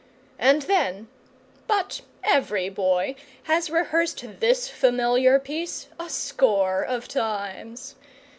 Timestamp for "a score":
5.99-6.81